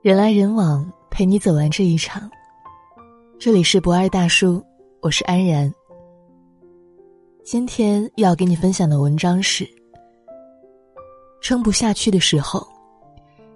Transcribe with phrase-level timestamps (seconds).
[0.00, 2.30] 人来人往，陪你走完这一场。
[3.38, 4.64] 这里是不二大叔，
[5.00, 5.72] 我是安然。
[7.44, 9.68] 今天要给你分享的文章是：
[11.40, 12.66] 撑不下去的时候，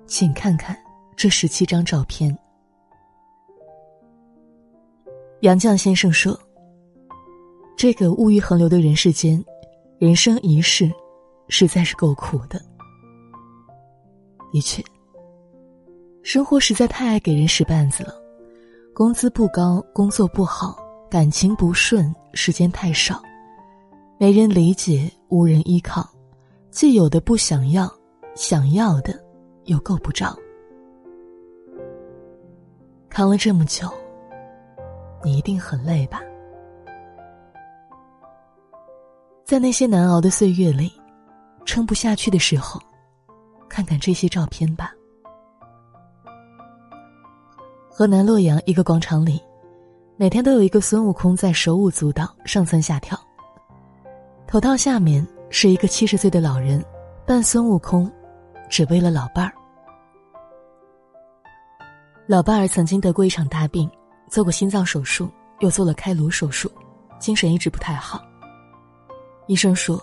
[0.07, 0.77] 请看看
[1.17, 2.37] 这十七张照片。
[5.41, 6.39] 杨绛先生说
[7.77, 9.43] ：“这个物欲横流的人世间，
[9.99, 10.91] 人生一世，
[11.49, 12.61] 实在是够苦的。”
[14.53, 14.85] 的确。
[16.23, 18.15] 生活实在太爱给人使绊子了，
[18.95, 20.77] 工资不高，工作不好，
[21.11, 23.21] 感情不顺，时间太少，
[24.19, 26.09] 没人理解，无人依靠，
[26.71, 27.91] 既有的不想要，
[28.37, 29.19] 想要的
[29.65, 30.37] 又够不着。
[33.09, 33.91] 扛了这么久，
[35.25, 36.21] 你一定很累吧？
[39.45, 40.93] 在那些难熬的岁月里，
[41.65, 42.81] 撑不下去的时候，
[43.73, 44.93] 看看这些照片吧。
[47.89, 49.41] 河南洛阳一个广场里，
[50.19, 53.19] 每天都有一个孙悟空在手舞足蹈、上蹿下跳。
[54.47, 56.85] 头套下面是一个七十岁的老人
[57.27, 58.13] 扮孙悟空，
[58.69, 59.55] 只为了老伴儿。
[62.27, 63.91] 老伴儿曾经得过一场大病，
[64.29, 65.31] 做过心脏手术，
[65.61, 66.71] 又做了开颅手术，
[67.19, 68.23] 精神一直不太好。
[69.47, 69.99] 医生说，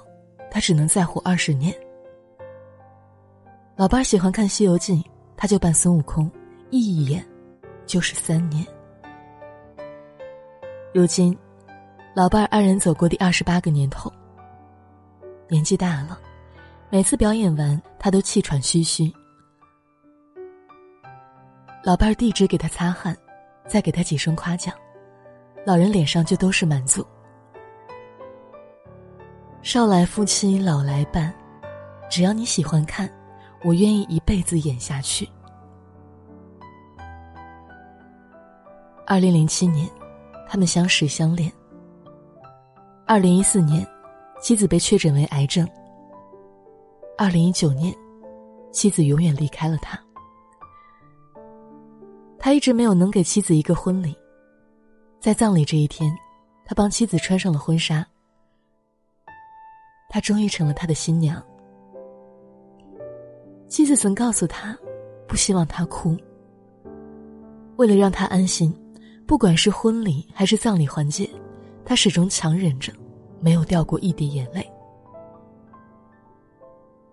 [0.50, 1.72] 他只能再活二十年。
[3.80, 4.95] 老伴喜欢看《西游记》，
[5.38, 6.30] 他就扮孙悟空，
[6.69, 7.25] 一一演。
[7.85, 8.67] 就是三年。
[10.94, 11.35] 如今，
[12.13, 14.11] 老伴儿二人走过第二十八个年头。
[15.47, 16.19] 年纪大了，
[16.89, 19.09] 每次表演完，他都气喘吁吁。
[21.81, 23.16] 老伴儿递纸给他擦汗，
[23.66, 24.75] 再给他几声夸奖，
[25.66, 27.02] 老人脸上就都是满足。
[29.61, 31.33] 少来夫妻老来伴，
[32.09, 33.09] 只要你喜欢看，
[33.64, 35.28] 我愿意一辈子演下去。
[39.06, 39.90] 二零零七年，
[40.48, 41.52] 他们相识相恋。
[43.06, 43.86] 二零一四年，
[44.40, 45.68] 妻子被确诊为癌症。
[47.18, 47.94] 二零一九年，
[48.72, 50.00] 妻子永远离开了他。
[52.38, 54.16] 他一直没有能给妻子一个婚礼。
[55.19, 56.16] 在葬礼这一天，
[56.64, 58.06] 他帮妻子穿上了婚纱。
[60.08, 61.44] 他终于成了他的新娘。
[63.69, 64.78] 妻子曾告诉他，
[65.28, 66.18] 不希望他哭。
[67.78, 68.75] 为了让他安心。
[69.25, 71.30] 不管是婚礼还是葬礼环节，
[71.85, 72.91] 他始终强忍着，
[73.40, 74.68] 没有掉过一滴眼泪。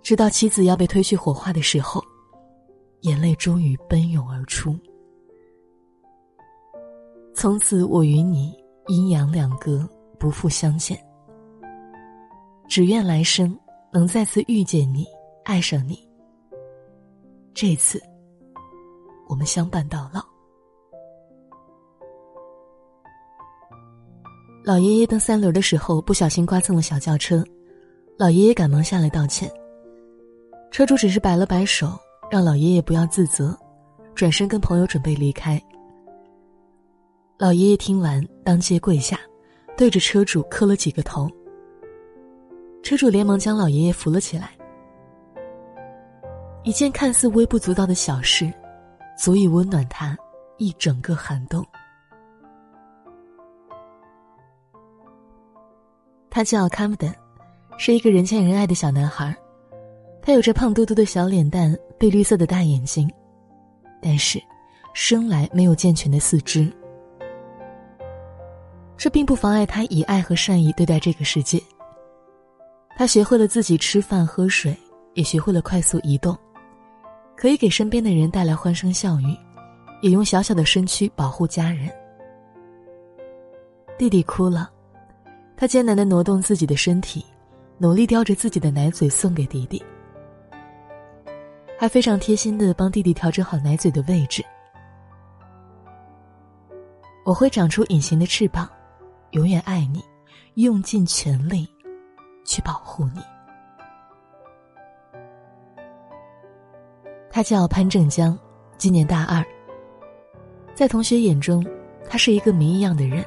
[0.02, 2.02] 直到妻子要被推去火化的时候，
[3.02, 4.74] 眼泪终于奔涌而出。
[7.34, 8.56] 从此我与你
[8.86, 9.86] 阴阳两隔，
[10.18, 10.98] 不复相见。
[12.66, 13.54] 只愿来生
[13.92, 15.04] 能再次遇见你，
[15.44, 16.05] 爱上你。
[17.58, 17.98] 这次，
[19.26, 20.20] 我们相伴到老。
[24.62, 27.42] 老爷爷蹬三轮的时候不小心刮蹭了小轿车，
[28.18, 29.50] 老爷爷赶忙下来道歉。
[30.70, 31.98] 车主只是摆了摆手，
[32.30, 33.58] 让老爷爷不要自责，
[34.14, 35.58] 转身跟朋友准备离开。
[37.38, 39.18] 老爷爷听完，当街跪下，
[39.78, 41.26] 对着车主磕了几个头。
[42.82, 44.55] 车主连忙将老爷爷扶了起来。
[46.66, 48.52] 一件看似微不足道的小事，
[49.16, 50.18] 足以温暖他
[50.58, 51.64] 一整个寒冬。
[56.28, 57.08] 他叫卡姆登，
[57.78, 59.32] 是一个人见人爱的小男孩。
[60.20, 63.08] 他有着胖嘟嘟的小脸蛋，碧绿色的大眼睛，
[64.02, 64.42] 但是
[64.92, 66.68] 生来没有健全的四肢。
[68.96, 71.62] 这并不妨碍他以爱和善意对待这个世界。
[72.96, 74.76] 他学会了自己吃饭喝水，
[75.14, 76.36] 也学会了快速移动，
[77.36, 79.36] 可以给身边的人带来欢声笑语，
[80.00, 81.90] 也用小小的身躯保护家人。
[83.98, 84.70] 弟弟哭了。
[85.58, 87.24] 他艰难的挪动自己的身体，
[87.78, 89.82] 努力叼着自己的奶嘴送给弟弟，
[91.78, 94.44] 还非常贴心的帮弟弟调整好奶嘴的位置。
[97.24, 98.68] 我会长出隐形的翅膀，
[99.30, 100.04] 永远爱你，
[100.56, 101.66] 用尽全力
[102.44, 103.22] 去保护你。
[107.36, 108.34] 他叫潘正江，
[108.78, 109.44] 今年大二。
[110.74, 111.62] 在同学眼中，
[112.08, 113.22] 他是一个谜一样的人。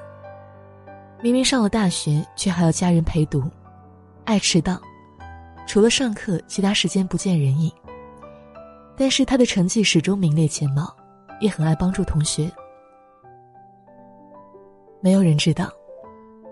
[1.21, 3.43] 明明上了大学，却还要家人陪读，
[4.25, 4.81] 爱迟到，
[5.67, 7.71] 除了上课，其他时间不见人影。
[8.97, 10.91] 但是他的成绩始终名列前茅，
[11.39, 12.51] 也很爱帮助同学。
[15.01, 15.69] 没有人知道，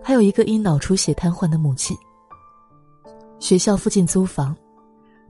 [0.03, 1.97] 他有一个因脑出血瘫痪的母亲。
[3.39, 4.55] 学校附近租房，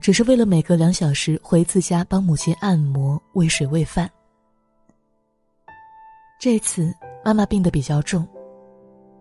[0.00, 4.10] 只是为了每隔两小时回自家帮母亲按摩、喂水、喂饭。
[6.40, 8.26] 这次妈妈病得比较重，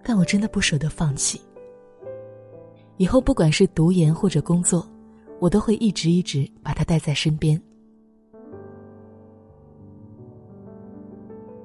[0.04, 1.42] 但我真的不舍得放弃。
[2.98, 4.88] 以后不管是读研或者工作，
[5.40, 7.62] 我都会一直一直把她带在身边。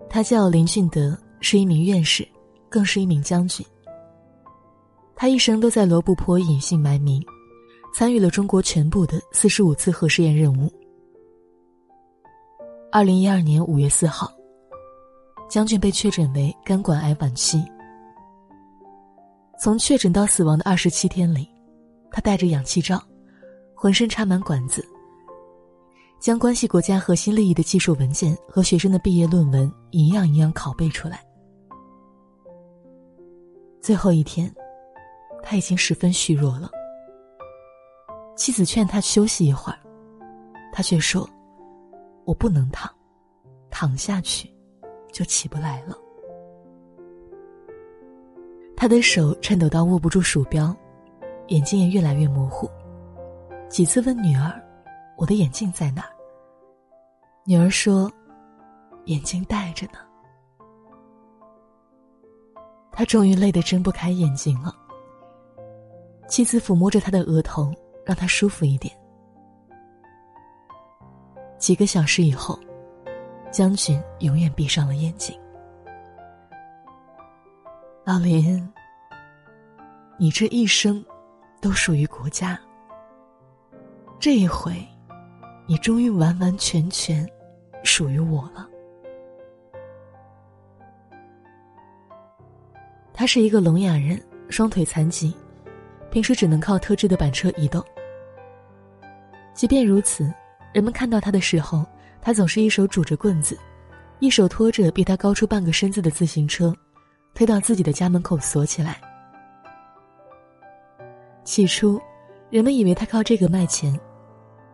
[0.08, 2.26] 他叫林俊德，是一名院士，
[2.68, 3.64] 更是一名将军。
[5.16, 7.24] 他一生都在罗布泊隐姓埋名，
[7.94, 10.70] 参与了中国全部的四十五次核试验任务。
[12.90, 14.32] 二零一二年五月四号，
[15.48, 17.62] 将军被确诊为肝管癌晚期。
[19.60, 21.48] 从确诊到死亡的二十七天里，
[22.10, 23.00] 他带着氧气罩，
[23.74, 24.84] 浑身插满管子。
[26.18, 31.20] 将关系国家核心利益的技术文件和学生的毕业论文一样一样拷贝出来。
[33.80, 34.52] 最后一天，
[35.42, 36.70] 他已经十分虚弱了。
[38.42, 39.78] 妻子劝他休息一会儿，
[40.72, 41.30] 他却说
[42.26, 42.92] ：“我不能躺，
[43.70, 44.52] 躺下去
[45.12, 45.96] 就起不来了。”
[48.76, 50.76] 他的手颤抖到握不住鼠标，
[51.50, 52.68] 眼睛也越来越模糊，
[53.68, 54.60] 几次问女儿
[55.16, 56.10] ：“我的眼镜在哪儿？”
[57.46, 58.10] 女儿说
[59.06, 60.00] ：“眼睛戴着呢。”
[62.90, 64.74] 他终于累得睁不开眼睛了。
[66.28, 67.72] 妻子抚摸着他的额头，
[68.04, 68.94] 让他舒服一点。
[71.58, 72.58] 几个小时以后，
[73.50, 75.38] 将军永远闭上了眼睛。
[78.04, 78.66] 老林，
[80.18, 81.04] 你这一生
[81.60, 82.58] 都属于国家。
[84.18, 84.74] 这一回。
[85.64, 87.26] 你终于完完全全
[87.84, 88.68] 属于我了。
[93.14, 94.20] 他是一个聋哑人，
[94.50, 95.34] 双腿残疾，
[96.12, 97.82] 平时只能靠特制的板车移动。
[99.54, 100.30] 即便如此，
[100.72, 101.84] 人们看到他的时候，
[102.20, 103.58] 他总是一手拄着棍子，
[104.18, 106.74] 一手拖着比他高出半个身子的自行车，
[107.34, 109.00] 推到自己的家门口锁起来。
[111.44, 111.98] 起初，
[112.50, 113.98] 人们以为他靠这个卖钱。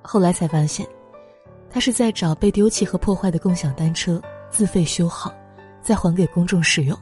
[0.02, 0.84] 后来才发现，
[1.70, 4.20] 他是在找被丢弃和破坏的共享单车，
[4.50, 5.32] 自费修好，
[5.80, 6.98] 再还给公众使用。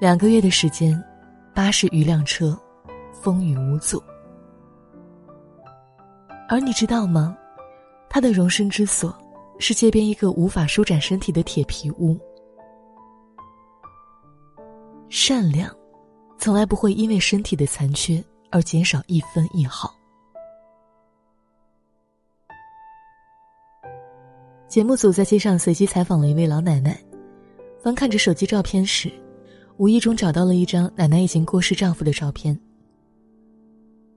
[0.00, 1.02] 两个月的时间，
[1.54, 2.58] 八十余辆车，
[3.12, 4.02] 风雨无阻。
[6.48, 7.36] 而你知道吗？
[8.08, 9.16] 他的容身之所，
[9.58, 12.18] 是街边一个无法舒展身体的铁皮屋。
[15.08, 15.74] 善良，
[16.38, 19.92] 从来不会因为身体的残缺而减少一分一毫。
[24.66, 26.96] 节目组在街上随机采访了一位老奶奶，
[27.80, 29.10] 翻看着手机照片时，
[29.80, 32.54] 无意中找到了一张奶奶已经过世丈夫的照片。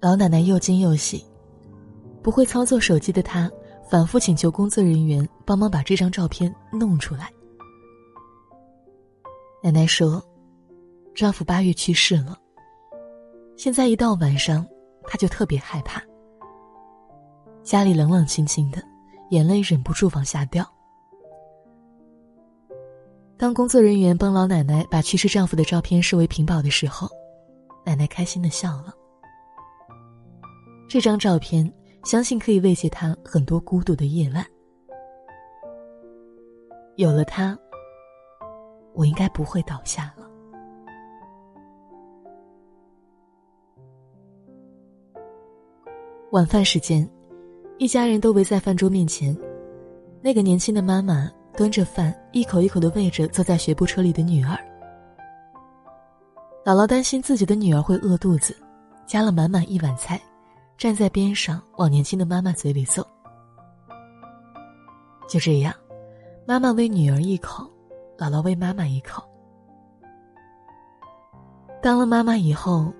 [0.02, 1.24] 老奶奶又惊又喜，
[2.22, 3.50] 不会操作手机的她，
[3.90, 7.32] 反复请求工作人员帮忙把这张照片弄出来。
[9.64, 10.22] 奶奶说
[11.16, 12.38] ：“丈夫八月去世了，
[13.56, 14.68] 现在一到晚上，
[15.04, 16.04] 她就特别害怕。
[17.64, 18.84] 家里冷冷清清的。”
[19.32, 20.70] 眼泪忍不住往下掉。
[23.38, 27.10] 当工作人员帮老奶奶把去世丈夫的照片设为屏保的时候，
[27.86, 28.94] 奶奶开心的笑了。
[30.88, 31.72] 这张照片，
[32.04, 34.46] 相信可以慰藉她很多孤独的夜晚。
[36.96, 37.58] 有了它，
[38.94, 40.30] 我应该不会倒下了。
[46.32, 47.10] 晚饭时间。
[47.80, 49.36] 一家人都围在饭桌面前，
[50.22, 54.58] 那个年轻的妈妈端着饭，一口一口的喂着坐在学步车里的女儿。
[56.66, 58.58] 姥姥担心自己的女儿会饿肚子，
[59.06, 60.20] 夹了满满一碗菜，
[60.78, 63.06] 站在边上往年轻的妈妈嘴里送。
[65.28, 65.74] 就这样，
[66.48, 67.70] 妈妈喂女儿一口，
[68.18, 69.24] 姥姥喂妈妈一口。
[71.82, 72.92] 当了妈妈以后，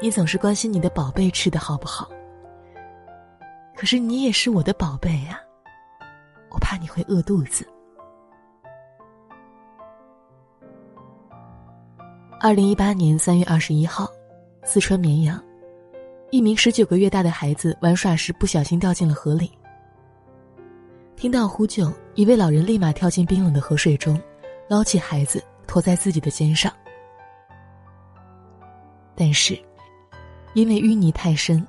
[0.00, 2.08] 你总是关心你的宝贝吃的好不好。
[3.76, 5.40] 可是你也是我的宝贝呀，
[6.50, 7.66] 我怕你会饿肚子。
[12.42, 14.10] 二零一八年三月二十一号，
[14.64, 15.38] 四川绵阳，
[16.30, 19.52] 一名十九个月大的孩子玩耍时不小心掉进了河里。
[21.16, 24.18] 听到呼救，一位老人立马跳进冰冷的河水中，
[24.70, 26.72] 捞起孩子驮在自己的肩上。
[29.14, 29.52] 但是，
[30.54, 31.62] 因为淤泥太深，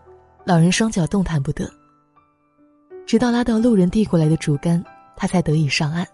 [0.46, 1.70] 老人双脚动弹不得。
[3.06, 4.82] 直到拉到路人递过来的竹竿，
[5.18, 6.08] 他才得以上岸。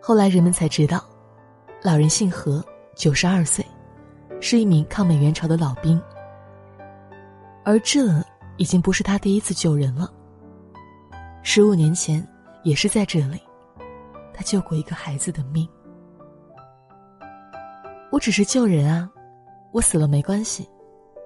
[0.00, 1.04] 后来人们才知道，
[1.82, 2.62] 老人姓何，
[2.94, 3.64] 九十二岁，
[4.38, 6.00] 是一名抗美援朝的老兵。
[7.64, 8.22] 而这
[8.58, 10.12] 已经不是他第一次救人了。
[11.42, 12.26] 十五年前，
[12.64, 13.40] 也是在这里，
[14.34, 15.66] 他救过一个孩子的命。
[18.12, 19.08] 我只是救人啊，
[19.72, 20.68] 我死了没关系，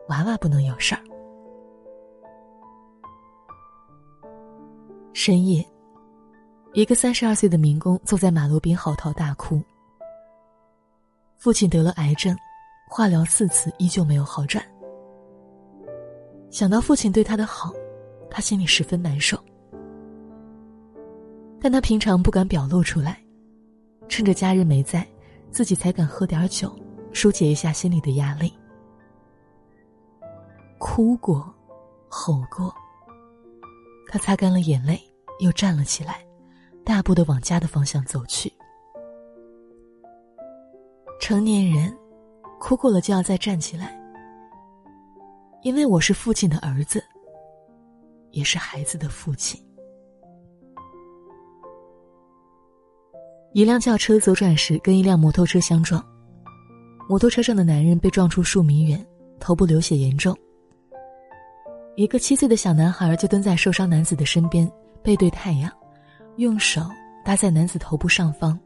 [0.09, 1.01] 娃娃不能有事儿。
[5.13, 5.67] 深夜，
[6.75, 9.61] 一个三十二岁的民工坐在马路边嚎啕大哭。
[11.45, 12.35] 父亲得了癌症，
[12.89, 14.65] 化疗四次依旧没有好转。
[16.51, 17.71] 想到父亲对他的好，
[18.31, 19.39] 他心里十分难受。
[21.61, 23.23] 但他平常不敢表露出来，
[24.09, 25.07] 趁着家人没在，
[25.51, 26.75] 自己才敢喝点酒，
[27.13, 28.51] 疏解一下心里的压力。
[30.79, 31.55] 哭过，
[32.09, 32.75] 吼过。
[34.09, 34.99] 他擦干了眼泪，
[35.41, 36.25] 又站了起来，
[36.87, 38.51] 大步的往家的方向走去。
[41.27, 41.91] 成年人，
[42.61, 43.99] 哭过了就要再站起来，
[45.63, 47.03] 因为我是父亲的儿子，
[48.33, 49.59] 也是孩子的父亲。
[53.55, 56.05] 一辆轿车左转时跟一辆摩托车相撞，
[57.09, 59.03] 摩托车上的男人被撞出数米远，
[59.41, 60.37] 头部流血严重。
[61.97, 64.71] 一个七岁的小男孩就蹲在受伤男子的身边，
[65.03, 65.73] 背对太阳，
[66.37, 66.83] 用手
[67.25, 68.61] 搭在男子头部上方，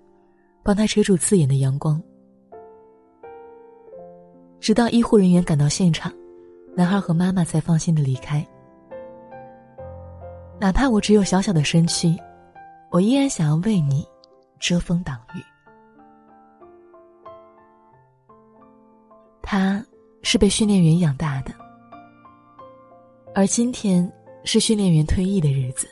[0.65, 2.03] 帮他遮住刺眼的阳光。
[4.61, 6.13] 直到医护人员赶到现场，
[6.75, 8.47] 男孩和妈妈才放心的离开。
[10.61, 12.17] 哪怕我只有小小的身躯，
[12.91, 14.07] 我依然想要为你
[14.59, 15.43] 遮风挡雨。
[19.41, 19.83] 他
[20.23, 21.53] 是被训练员养大的，
[23.35, 24.11] 而今天
[24.45, 25.89] 是训练员退役的日子。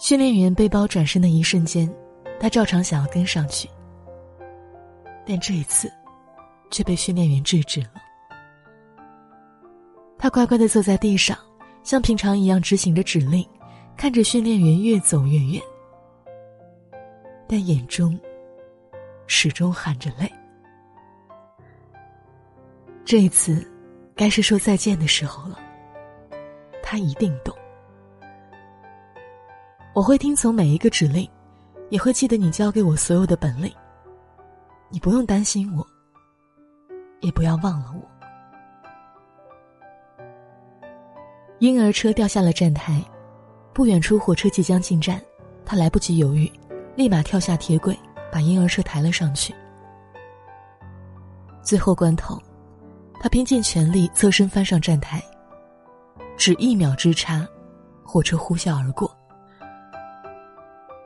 [0.00, 1.92] 训练员背包转身的一瞬间，
[2.40, 3.68] 他照常想要跟上去，
[5.28, 5.92] 但这一次。
[6.70, 7.94] 却被训练员制止了。
[10.18, 11.34] 他乖乖的坐在地上，
[11.82, 13.42] 像平常一样执行着指令，
[13.96, 15.62] 看着训练员越走越远，
[17.48, 18.20] 但眼中
[19.26, 20.30] 始终含着泪。
[23.04, 23.66] 这一次，
[24.14, 25.58] 该是说再见的时候了。
[26.82, 27.54] 他一定懂。
[29.94, 31.26] 我会听从每一个指令，
[31.88, 33.72] 也会记得你教给我所有的本领。
[34.90, 35.86] 你不用担心我。
[37.20, 38.02] 也不要忘了我。
[41.58, 43.02] 婴儿车掉下了站台，
[43.72, 45.20] 不远处火车即将进站，
[45.64, 46.48] 他来不及犹豫，
[46.94, 47.98] 立马跳下铁轨，
[48.30, 49.52] 把婴儿车抬了上去。
[51.60, 52.40] 最后关头，
[53.20, 55.20] 他拼尽全力侧身翻上站台，
[56.36, 57.44] 只一秒之差，
[58.04, 59.12] 火车呼啸而过。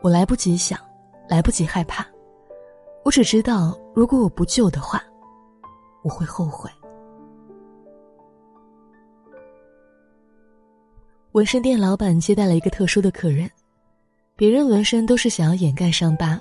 [0.03, 0.79] 我来不及想，
[1.27, 2.07] 来不及害怕，
[3.05, 5.03] 我只知道，如果我不救的话。
[6.03, 6.69] 我会后悔。
[11.31, 13.49] 纹身店老板接待了一个特殊的客人，
[14.35, 16.41] 别人纹身都是想要掩盖伤疤，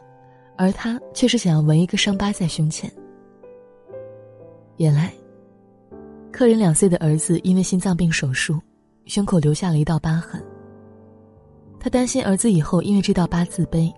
[0.58, 2.92] 而他却是想要纹一个伤疤在胸前。
[4.78, 5.14] 原来，
[6.32, 8.60] 客人两岁的儿子因为心脏病手术，
[9.06, 10.44] 胸口留下了一道疤痕。
[11.80, 13.94] 他担心儿子以后因为这道疤自卑，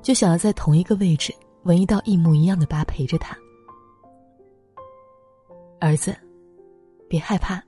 [0.00, 3.36] 就想要在同一个位置纹一道一模一样的疤陪着他。
[5.80, 6.16] 儿子，
[7.08, 7.62] 别害怕，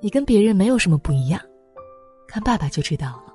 [0.00, 1.40] 你跟别人没有什么不一样，
[2.28, 3.32] 看爸爸就知道了。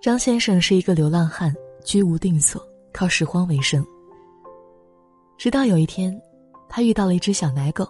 [0.00, 3.84] 张先生是一个流浪汉，居无定所，靠拾荒为生。
[5.38, 6.20] 直到有一天，
[6.68, 7.88] 他遇到了一只小奶狗。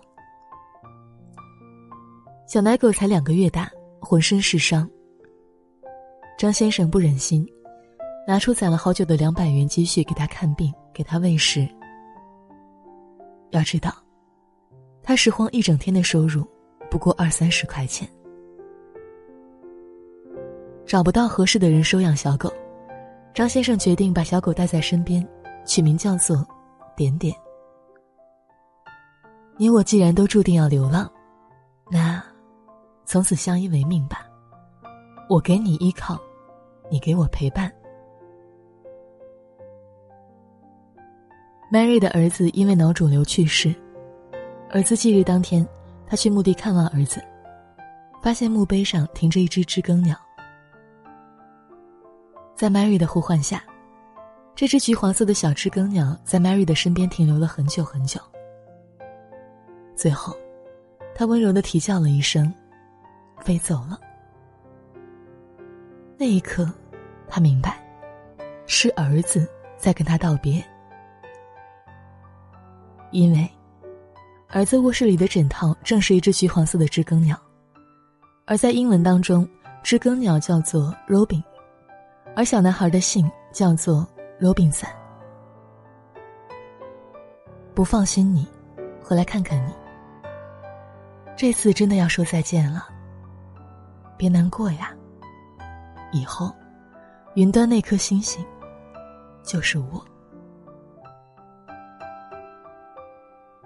[2.46, 3.70] 小奶狗才两个月大，
[4.00, 4.88] 浑身是伤。
[6.44, 7.42] 张先生不忍心，
[8.28, 10.70] 拿出攒了好久的两百元积蓄给他看病。
[10.92, 11.66] 给他喂食。
[13.48, 13.90] 要知道，
[15.02, 16.46] 他拾荒一整天的收入
[16.90, 18.06] 不过二三十块钱。
[20.84, 22.52] 找不到合适的人收养小狗，
[23.32, 25.26] 张先生决定把小狗带在身边，
[25.64, 26.46] 取名叫做
[26.94, 27.34] “点点”。
[29.56, 31.10] 你我既然都注定要流浪，
[31.90, 32.22] 那
[33.06, 34.26] 从此相依为命吧。
[35.30, 36.20] 我给你依靠，
[36.94, 37.68] 你给我陪伴。
[41.72, 43.74] Mary 的儿子因为脑肿瘤去世，
[44.70, 45.66] 儿子忌日当天，
[46.06, 47.20] 他去墓地看望儿子，
[48.22, 50.16] 发现墓碑上停着一只知更鸟。
[52.54, 53.64] 在 Mary 的呼唤下，
[54.54, 58.20] 这只橘黄色的小知更鸟在 Mary 的身边停留了很久很久。
[59.96, 60.32] 最后，
[61.12, 62.54] 他温柔的啼叫了一声，
[63.40, 63.98] 飞走了。
[66.16, 66.72] 那一刻，
[67.34, 67.76] 他明白，
[68.64, 69.44] 是儿子
[69.76, 70.64] 在跟他道别。
[73.10, 73.50] 因为
[74.50, 77.36] 儿子卧室里的枕套正是一只橘黄色的知更鸟，
[78.44, 79.48] 而在英文当中，
[79.82, 81.42] 知更鸟叫做 Robin，
[82.36, 84.06] 而小男孩的姓叫做
[84.40, 84.86] Robinson。
[87.74, 88.46] 不放心你，
[89.02, 89.72] 回来看看你。
[91.34, 92.86] 这次真的要说再见了，
[94.16, 94.92] 别难过呀。
[96.12, 96.54] 以后，
[97.34, 98.44] 云端那颗星星，
[99.42, 100.04] 就是我。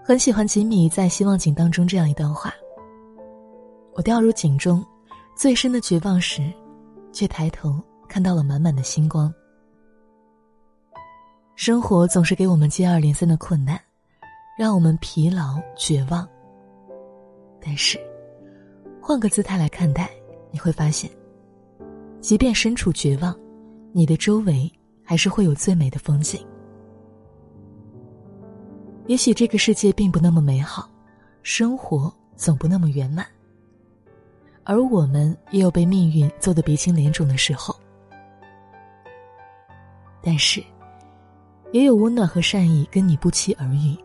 [0.02, 2.50] 很喜欢吉米在《希望井》当中这样一段话
[3.92, 4.82] ：“我掉入井中，
[5.36, 6.50] 最深的绝望时，
[7.12, 9.32] 却抬头看到了满满的星光。
[11.54, 13.78] 生活总是给我们接二连三的困难，
[14.58, 16.26] 让我们疲劳绝望。
[17.60, 18.00] 但是，
[18.98, 20.08] 换个姿态来看待，
[20.50, 21.10] 你会发现，
[22.22, 23.38] 即便身处绝望，
[23.92, 24.70] 你的周围
[25.02, 26.44] 还是会有最美的风景。”
[29.06, 30.86] 也许这个世界并不那么美好，
[31.42, 33.26] 生活总不那么圆满，
[34.64, 37.74] 而我们也有被命运揍得鼻青脸肿的时候。
[40.20, 40.62] 但是，
[41.72, 43.96] 也有温暖和善意跟你不期而遇，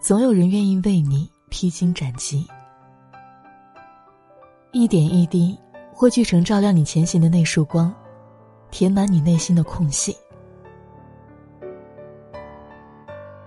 [0.00, 2.44] 总有人愿意为你披荆斩棘，
[4.72, 5.56] 一点一滴
[5.92, 7.94] 汇聚成照亮你前行的那束光，
[8.70, 10.16] 填满你内心的空隙。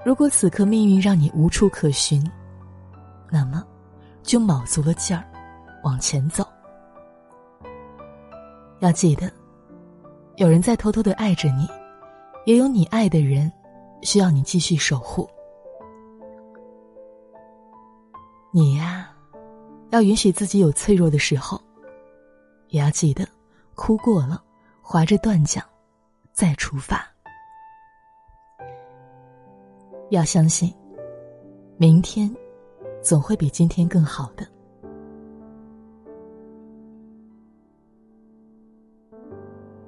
[0.06, 2.22] 如果此刻命运让你无处可寻，
[3.32, 3.64] 那么，
[4.22, 5.24] 就卯足了劲儿，
[5.84, 6.46] 往前走。
[8.80, 9.32] 要记得，
[10.36, 11.66] 有人在偷偷的爱着你，
[12.46, 13.50] 也有你爱的人，
[14.02, 15.26] 需要你继续守护。
[18.52, 19.10] 你呀，
[19.92, 21.60] 要允许自己有脆弱的时候，
[22.68, 23.26] 也要记得，
[23.74, 24.43] 哭过了，
[24.86, 25.64] 划着断桨，
[26.34, 27.08] 再出发。
[30.10, 30.72] 要相信，
[31.78, 32.30] 明天
[33.02, 34.46] 总会比今天更好的。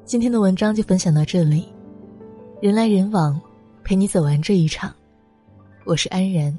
[0.06, 1.68] 今天的文章就分享到这里，
[2.62, 3.40] 人来人往，
[3.84, 4.96] 陪你走完这一场。
[5.84, 6.58] 我是安然，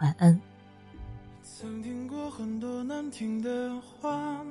[0.00, 0.38] 晚安。
[1.42, 4.44] 曾听过很多难听的话，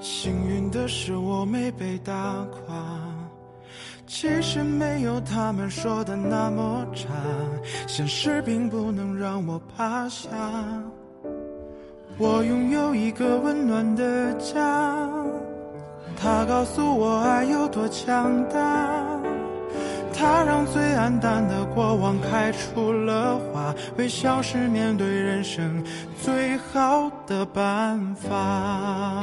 [0.00, 2.12] 幸运的是我没被打
[2.50, 2.74] 垮。
[4.06, 7.12] 其实没有他们说的那么差，
[7.88, 10.28] 现实并不能让我趴下。
[12.16, 15.08] 我拥有一个温暖的家，
[16.16, 19.20] 他告诉我爱有多强大。
[20.18, 25.84] 他让最黯淡的过往开出了花，微笑是面对人生
[26.22, 29.22] 最好的办法。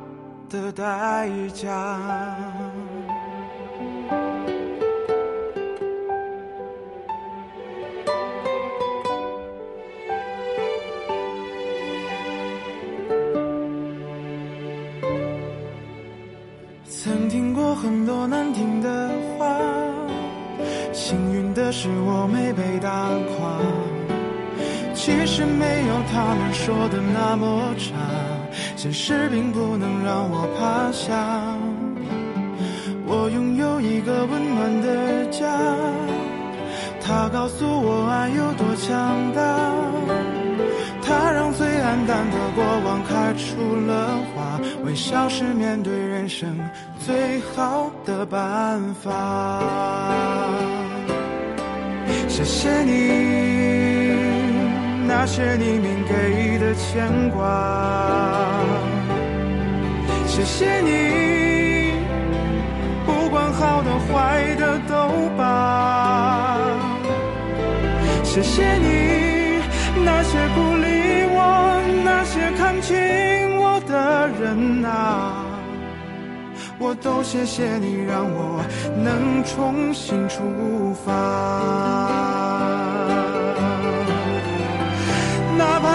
[0.51, 1.69] 的代价。
[16.85, 19.57] 曾听过很多难听的话，
[20.91, 23.57] 幸运的是我没被打垮。
[24.93, 28.20] 其实没有他们说的那么差。
[28.81, 31.13] 现实并不能让我趴下。
[33.05, 35.45] 我拥有一个温暖的家，
[36.99, 39.43] 它告诉我爱有多强大。
[41.03, 46.57] 它让最黯淡的过往开出了花，微笑是面对人生
[46.97, 49.61] 最好的办法。
[52.27, 53.80] 谢谢你。
[55.23, 57.45] 那些匿名给的牵挂，
[60.25, 61.93] 谢谢你，
[63.05, 66.57] 不管好的坏的都罢。
[68.23, 69.61] 谢谢你，
[70.03, 72.97] 那些鼓励我、那些看清
[73.57, 75.45] 我的人啊，
[76.79, 78.65] 我都谢谢你，让我
[78.97, 82.30] 能重新出发。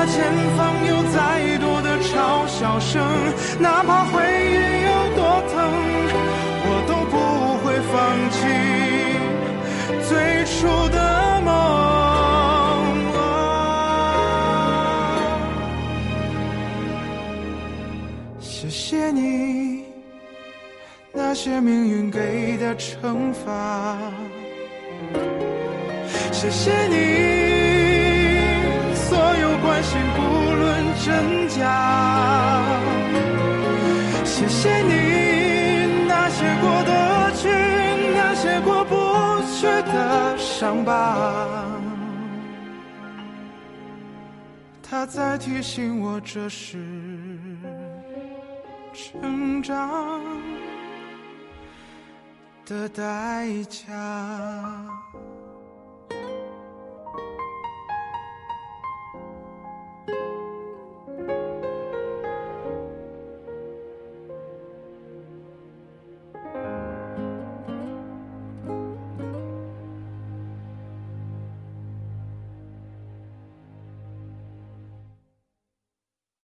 [0.07, 0.14] 前
[0.57, 3.03] 方有再多的嘲笑声，
[3.59, 4.55] 哪怕回忆
[4.87, 5.21] 有多
[5.53, 5.55] 疼，
[6.69, 7.14] 我都不
[7.62, 7.95] 会放
[8.31, 8.37] 弃。
[10.09, 10.11] 最
[10.45, 10.55] 初
[10.90, 10.97] 的
[11.45, 11.49] 梦，
[18.40, 19.85] 谢谢你。
[21.12, 23.99] 那些命运给的惩罚，
[26.33, 27.46] 谢谢你。
[29.87, 30.20] 心不
[30.61, 30.64] 论
[31.05, 31.61] 真假。
[34.25, 34.92] 谢谢你，
[36.09, 37.49] 那些过得去，
[38.14, 38.94] 那些过不
[39.55, 41.64] 去的伤疤。
[44.83, 46.79] 他在提醒我，这是
[48.92, 50.20] 成长
[52.64, 53.92] 的代价。